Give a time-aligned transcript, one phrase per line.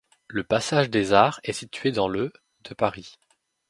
[0.29, 3.19] Le passage des Arts est situé dans le de Paris.